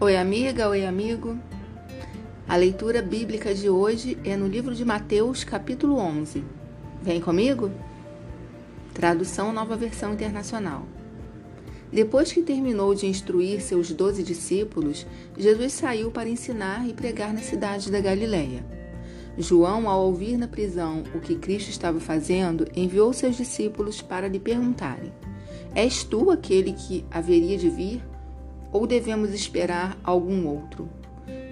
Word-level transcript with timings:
Oi, 0.00 0.16
amiga, 0.16 0.68
oi, 0.68 0.84
amigo. 0.84 1.38
A 2.48 2.56
leitura 2.56 3.00
bíblica 3.00 3.54
de 3.54 3.70
hoje 3.70 4.18
é 4.24 4.36
no 4.36 4.48
livro 4.48 4.74
de 4.74 4.84
Mateus, 4.84 5.44
capítulo 5.44 5.98
11. 5.98 6.42
Vem 7.00 7.20
comigo? 7.20 7.70
Tradução 8.92 9.52
Nova 9.52 9.76
Versão 9.76 10.12
Internacional. 10.12 10.84
Depois 11.92 12.32
que 12.32 12.42
terminou 12.42 12.92
de 12.92 13.06
instruir 13.06 13.62
seus 13.62 13.92
doze 13.92 14.24
discípulos, 14.24 15.06
Jesus 15.38 15.72
saiu 15.74 16.10
para 16.10 16.28
ensinar 16.28 16.88
e 16.88 16.92
pregar 16.92 17.32
na 17.32 17.40
cidade 17.40 17.88
da 17.88 18.00
Galiléia. 18.00 18.66
João, 19.38 19.88
ao 19.88 20.06
ouvir 20.06 20.36
na 20.36 20.48
prisão 20.48 21.04
o 21.14 21.20
que 21.20 21.36
Cristo 21.36 21.70
estava 21.70 22.00
fazendo, 22.00 22.66
enviou 22.74 23.12
seus 23.12 23.36
discípulos 23.36 24.02
para 24.02 24.26
lhe 24.26 24.40
perguntarem: 24.40 25.12
És 25.72 26.02
tu 26.02 26.32
aquele 26.32 26.72
que 26.72 27.06
haveria 27.12 27.56
de 27.56 27.70
vir? 27.70 28.13
Ou 28.74 28.88
devemos 28.88 29.32
esperar 29.32 29.96
algum 30.02 30.48
outro? 30.48 30.88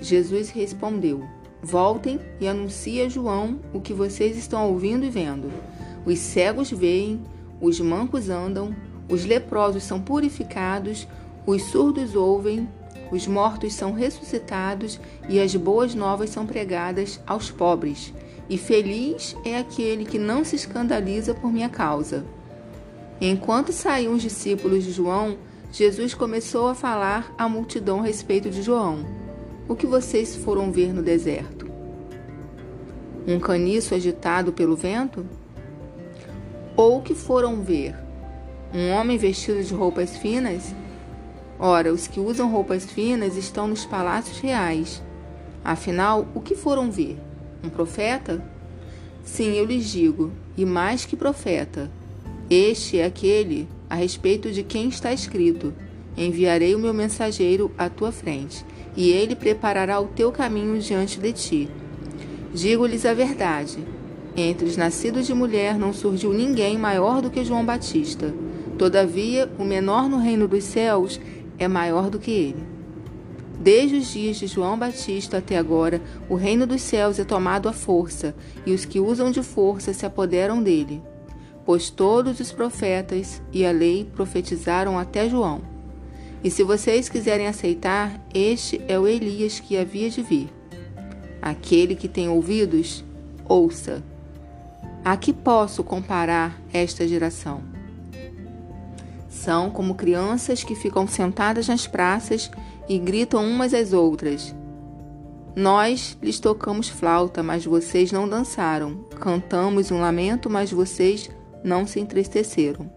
Jesus 0.01 0.51
respondeu: 0.51 1.23
Voltem 1.63 2.19
e 2.41 2.49
anunciem 2.49 3.07
a 3.07 3.09
João 3.09 3.61
o 3.73 3.81
que 3.81 3.95
vocês 3.95 4.37
estão 4.37 4.69
ouvindo 4.69 5.07
e 5.07 5.09
vendo. 5.09 5.49
Os 6.05 6.19
cegos 6.19 6.73
veem, 6.73 7.23
os 7.61 7.79
mancos 7.79 8.29
andam, 8.29 8.75
os 9.09 9.25
leprosos 9.25 9.85
são 9.85 10.01
purificados, 10.01 11.07
os 11.47 11.63
surdos 11.63 12.17
ouvem, 12.17 12.69
os 13.13 13.25
mortos 13.29 13.73
são 13.73 13.93
ressuscitados 13.93 14.99
e 15.29 15.39
as 15.39 15.55
boas 15.55 15.95
novas 15.95 16.29
são 16.29 16.45
pregadas 16.45 17.21
aos 17.25 17.53
pobres. 17.53 18.13
E 18.51 18.59
feliz 18.59 19.37
é 19.45 19.57
aquele 19.57 20.05
que 20.05 20.19
não 20.19 20.45
se 20.45 20.57
escandaliza 20.57 21.35
por 21.35 21.53
minha 21.53 21.69
causa. 21.69 22.25
Enquanto 23.21 23.71
saíam 23.71 24.15
os 24.15 24.23
discípulos 24.23 24.83
de 24.83 24.91
João, 24.91 25.39
Jesus 25.73 26.13
começou 26.13 26.69
a 26.69 26.75
falar 26.75 27.35
à 27.39 27.49
multidão 27.49 28.01
a 28.01 28.03
respeito 28.03 28.51
de 28.51 28.61
João. 28.61 29.07
O 29.67 29.75
que 29.75 29.87
vocês 29.87 30.37
foram 30.37 30.71
ver 30.71 30.93
no 30.93 31.03
deserto? 31.03 31.67
Um 33.27 33.41
caniço 33.41 33.95
agitado 33.95 34.53
pelo 34.53 34.77
vento? 34.77 35.25
Ou 36.77 36.99
o 36.99 37.03
que 37.03 37.15
foram 37.15 37.63
ver? 37.63 37.95
Um 38.75 38.91
homem 38.91 39.17
vestido 39.17 39.65
de 39.65 39.73
roupas 39.73 40.15
finas? 40.19 40.75
Ora, 41.59 41.91
os 41.91 42.07
que 42.07 42.21
usam 42.21 42.53
roupas 42.53 42.85
finas 42.85 43.39
estão 43.39 43.67
nos 43.67 43.87
palácios 43.87 44.41
reais. 44.41 45.03
Afinal, 45.65 46.27
o 46.35 46.41
que 46.43 46.55
foram 46.55 46.91
ver? 46.91 47.19
Um 47.65 47.71
profeta? 47.71 48.45
Sim, 49.25 49.55
eu 49.55 49.65
lhes 49.65 49.89
digo, 49.89 50.33
e 50.55 50.67
mais 50.67 51.07
que 51.07 51.17
profeta. 51.17 51.91
Este 52.51 52.99
é 52.99 53.07
aquele 53.07 53.67
a 53.93 53.95
respeito 53.95 54.51
de 54.51 54.63
quem 54.63 54.89
está 54.89 55.13
escrito: 55.13 55.75
Enviarei 56.17 56.75
o 56.75 56.79
meu 56.79 56.95
mensageiro 56.95 57.71
à 57.77 57.91
tua 57.91 58.11
frente 58.11 58.65
e 58.97 59.11
ele 59.11 59.37
preparará 59.37 60.01
o 60.01 60.07
teu 60.07 60.33
caminho 60.33 60.81
diante 60.81 61.21
de 61.21 61.31
ti. 61.31 61.69
Digo-lhes 62.55 63.05
a 63.05 63.13
verdade: 63.13 63.79
entre 64.35 64.67
os 64.67 64.79
nascidos 64.79 65.27
de 65.27 65.35
mulher 65.35 65.79
não 65.79 65.93
surgiu 65.93 66.33
ninguém 66.33 66.79
maior 66.79 67.21
do 67.21 67.31
que 67.31 67.45
João 67.45 67.67
Batista. 67.67 68.35
Todavia, 68.79 69.51
o 69.59 69.65
menor 69.65 70.09
no 70.09 70.17
reino 70.17 70.49
dos 70.49 70.65
céus 70.65 71.21
é 71.59 71.69
maior 71.69 72.09
do 72.09 72.19
que 72.19 72.31
ele. 72.31 72.65
Desde 73.61 73.99
os 73.99 74.11
dias 74.11 74.39
de 74.39 74.47
João 74.47 74.79
Batista 74.79 75.37
até 75.37 75.59
agora, 75.59 76.01
o 76.31 76.35
reino 76.35 76.67
dos 76.67 76.81
céus 76.81 77.19
é 77.19 77.25
tomado 77.25 77.69
à 77.69 77.75
força, 77.75 78.35
e 78.65 78.73
os 78.73 78.87
que 78.87 78.99
usam 78.99 79.31
de 79.31 79.43
força 79.43 79.93
se 79.93 80.07
apoderam 80.07 80.63
dele. 80.63 81.03
Pois 81.65 81.91
todos 81.91 82.41
os 82.41 82.51
profetas 82.51 83.41
e 83.53 83.65
a 83.65 83.71
lei 83.71 84.05
profetizaram 84.05 84.99
até 84.99 85.29
João. 85.29 85.61
E 86.43 86.51
se 86.51 86.63
vocês 86.65 87.09
quiserem 87.09 87.47
aceitar, 87.47 88.21
este 88.35 88.81
é 88.89 88.99
o 88.99 89.07
Elias 89.07 89.61
que 89.61 89.77
havia 89.77 90.11
de 90.11 90.23
vir. 90.23 90.53
Aquele 91.41 91.95
que 91.95 92.09
tem 92.09 92.29
ouvidos, 92.29 93.05
ouça. 93.49 94.03
A 95.05 95.17
que 95.17 95.33
posso 95.33 95.85
comparar 95.85 96.61
esta 96.73 97.07
geração? 97.07 97.63
São 99.29 99.71
como 99.71 99.95
crianças 99.95 100.63
que 100.63 100.75
ficam 100.75 101.07
sentadas 101.07 101.69
nas 101.69 101.87
praças 101.87 102.51
e 102.89 102.99
gritam 102.99 103.45
umas 103.45 103.73
às 103.75 103.93
outras. 103.93 104.55
Nós 105.55 106.17
lhes 106.23 106.41
tocamos 106.41 106.89
flauta, 106.89 107.43
mas 107.43 107.65
vocês 107.65 108.11
não 108.11 108.29
dançaram. 108.29 109.05
Cantamos 109.21 109.91
um 109.91 110.01
lamento, 110.01 110.49
mas 110.49 110.71
vocês 110.73 111.29
não 111.29 111.42
se 111.87 112.01
entristeceram. 112.01 112.91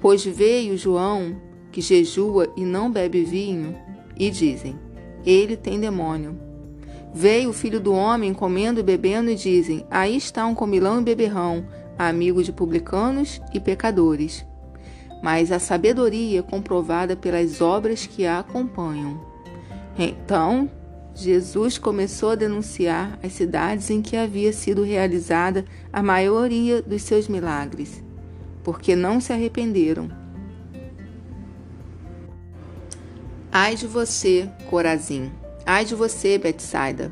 Pois 0.00 0.24
veio 0.24 0.76
João 0.76 1.48
que 1.70 1.80
jejua 1.80 2.52
e 2.56 2.64
não 2.64 2.90
bebe 2.90 3.24
vinho, 3.24 3.76
e 4.16 4.30
dizem: 4.30 4.76
Ele 5.24 5.56
tem 5.56 5.78
demônio. 5.78 6.38
Veio 7.14 7.50
o 7.50 7.54
filho 7.54 7.80
do 7.80 7.92
homem 7.92 8.34
comendo 8.34 8.80
e 8.80 8.82
bebendo, 8.82 9.30
e 9.30 9.34
dizem: 9.34 9.86
Aí 9.90 10.16
está 10.16 10.46
um 10.46 10.54
comilão 10.54 11.00
e 11.00 11.04
beberrão, 11.04 11.66
amigo 11.98 12.42
de 12.42 12.52
publicanos 12.52 13.40
e 13.52 13.60
pecadores. 13.60 14.44
Mas 15.22 15.50
a 15.50 15.58
sabedoria 15.58 16.40
é 16.40 16.42
comprovada 16.42 17.16
pelas 17.16 17.60
obras 17.60 18.06
que 18.06 18.24
a 18.24 18.38
acompanham. 18.38 19.20
Então, 19.98 20.70
Jesus 21.20 21.78
começou 21.78 22.30
a 22.30 22.34
denunciar 22.36 23.18
as 23.24 23.32
cidades 23.32 23.90
em 23.90 24.00
que 24.00 24.16
havia 24.16 24.52
sido 24.52 24.84
realizada 24.84 25.64
a 25.92 26.00
maioria 26.00 26.80
dos 26.80 27.02
seus 27.02 27.26
milagres, 27.26 28.00
porque 28.62 28.94
não 28.94 29.20
se 29.20 29.32
arrependeram. 29.32 30.08
Ai 33.50 33.74
de 33.74 33.88
você, 33.88 34.48
Corazim! 34.70 35.32
Ai 35.66 35.84
de 35.84 35.96
você, 35.96 36.38
Betsaida! 36.38 37.10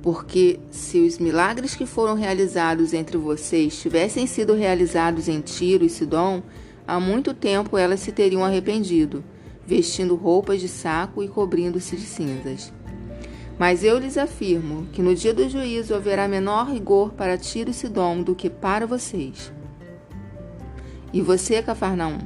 Porque 0.00 0.58
se 0.70 1.00
os 1.00 1.18
milagres 1.18 1.74
que 1.74 1.84
foram 1.84 2.14
realizados 2.14 2.94
entre 2.94 3.18
vocês 3.18 3.78
tivessem 3.78 4.26
sido 4.26 4.54
realizados 4.54 5.28
em 5.28 5.42
Tiro 5.42 5.84
e 5.84 5.90
Sidom, 5.90 6.42
há 6.88 6.98
muito 6.98 7.34
tempo 7.34 7.76
elas 7.76 8.00
se 8.00 8.12
teriam 8.12 8.42
arrependido, 8.42 9.22
vestindo 9.66 10.14
roupas 10.14 10.58
de 10.58 10.68
saco 10.68 11.22
e 11.22 11.28
cobrindo-se 11.28 11.96
de 11.96 12.06
cinzas. 12.06 12.72
Mas 13.58 13.82
eu 13.82 13.98
lhes 13.98 14.18
afirmo 14.18 14.86
que 14.92 15.00
no 15.00 15.14
dia 15.14 15.32
do 15.32 15.48
juízo 15.48 15.94
haverá 15.94 16.28
menor 16.28 16.70
rigor 16.70 17.12
para 17.12 17.38
Tiro 17.38 17.70
e 17.70 17.74
Sidom 17.74 18.22
do 18.22 18.34
que 18.34 18.50
para 18.50 18.86
vocês. 18.86 19.52
E 21.12 21.22
você, 21.22 21.62
Cafarnaum, 21.62 22.18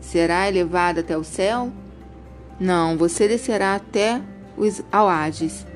será 0.00 0.48
elevado 0.48 1.00
até 1.00 1.16
o 1.16 1.24
céu? 1.24 1.72
Não, 2.60 2.96
você 2.96 3.26
descerá 3.26 3.74
até 3.74 4.22
os 4.56 4.82
Hades. 4.92 5.66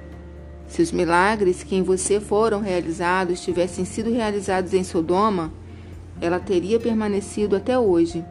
Se 0.68 0.82
os 0.82 0.92
milagres 0.92 1.64
que 1.64 1.74
em 1.74 1.82
você 1.82 2.20
foram 2.20 2.60
realizados 2.60 3.40
tivessem 3.40 3.84
sido 3.84 4.12
realizados 4.12 4.72
em 4.72 4.84
Sodoma, 4.84 5.52
ela 6.20 6.38
teria 6.38 6.78
permanecido 6.78 7.56
até 7.56 7.76
hoje. 7.76 8.24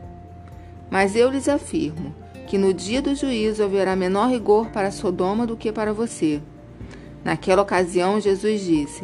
Mas 0.90 1.16
eu 1.16 1.30
lhes 1.30 1.50
afirmo 1.50 2.16
que 2.48 2.58
no 2.58 2.74
dia 2.74 3.02
do 3.02 3.16
juízo 3.16 3.64
haverá 3.64 3.96
menor 3.96 4.30
rigor 4.30 4.68
para 4.68 4.92
Sodoma 4.92 5.46
do 5.46 5.58
que 5.58 5.72
para 5.72 5.94
você. 5.94 6.42
Naquela 7.24 7.62
ocasião, 7.62 8.22
Jesus 8.22 8.62
disse: 8.62 9.04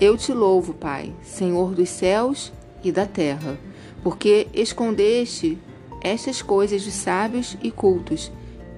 Eu 0.00 0.16
te 0.16 0.32
louvo, 0.32 0.74
Pai, 0.74 1.12
Senhor 1.22 1.74
dos 1.74 1.88
céus 1.88 2.52
e 2.84 2.92
da 2.92 3.06
terra, 3.06 3.58
porque 4.02 4.48
escondeste 4.52 5.58
estas 6.02 6.42
coisas 6.42 6.84
dos 6.84 6.94
sábios 6.94 7.56
e 7.62 7.70
cultos 7.70 8.30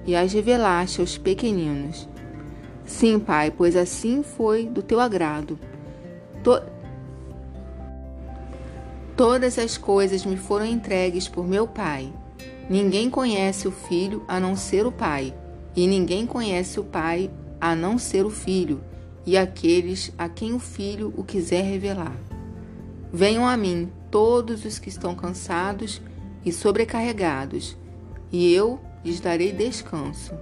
e 0.05 0.15
as 0.15 0.33
revelaste 0.33 1.01
aos 1.01 1.17
pequeninos. 1.17 2.07
Sim, 2.85 3.19
Pai, 3.19 3.51
pois 3.51 3.75
assim 3.75 4.23
foi 4.23 4.65
do 4.65 4.81
teu 4.81 4.99
agrado. 4.99 5.59
To... 6.43 6.61
Todas 9.15 9.59
as 9.59 9.77
coisas 9.77 10.25
me 10.25 10.35
foram 10.35 10.65
entregues 10.65 11.27
por 11.27 11.47
meu 11.47 11.67
Pai. 11.67 12.11
Ninguém 12.69 13.09
conhece 13.09 13.67
o 13.67 13.71
Filho 13.71 14.23
a 14.27 14.39
não 14.39 14.55
ser 14.55 14.85
o 14.85 14.91
Pai, 14.91 15.33
e 15.75 15.87
ninguém 15.87 16.25
conhece 16.25 16.79
o 16.79 16.83
Pai 16.83 17.29
a 17.59 17.75
não 17.75 17.97
ser 17.97 18.25
o 18.25 18.29
Filho, 18.29 18.81
e 19.25 19.37
aqueles 19.37 20.11
a 20.17 20.27
quem 20.27 20.53
o 20.53 20.59
Filho 20.59 21.13
o 21.17 21.23
quiser 21.23 21.63
revelar. 21.63 22.15
Venham 23.11 23.47
a 23.47 23.57
mim 23.57 23.89
todos 24.09 24.65
os 24.65 24.79
que 24.79 24.89
estão 24.89 25.13
cansados 25.13 26.01
e 26.45 26.51
sobrecarregados, 26.51 27.77
e 28.31 28.53
eu 28.53 28.79
lhes 29.03 29.19
darei 29.19 29.51
descanso. 29.51 30.33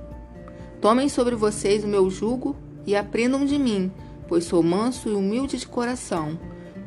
Tomem 0.80 1.10
sobre 1.10 1.36
vocês 1.36 1.84
o 1.84 1.88
meu 1.88 2.10
jugo 2.10 2.56
e 2.86 2.96
aprendam 2.96 3.46
de 3.46 3.58
mim, 3.58 3.92
pois 4.28 4.46
sou 4.46 4.64
manso 4.64 5.10
e 5.10 5.14
humilde 5.14 5.58
de 5.58 5.68
coração, 5.68 6.40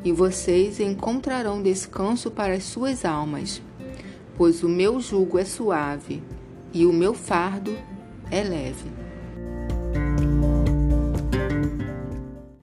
e 0.05 0.13
vocês 0.13 0.81
encontrarão 0.81 1.63
descanso 1.63 2.31
para 2.31 2.55
as 2.55 2.65
suas 2.65 3.05
almas. 3.05 3.61
Pois 4.37 4.63
o 4.63 4.69
meu 4.69 5.01
jugo 5.01 5.39
é 5.39 5.45
suave 5.45 6.23
e 6.73 6.87
o 6.87 6.93
meu 6.93 7.15
fardo 7.15 7.77
é 8.31 8.43
leve. 8.43 9.02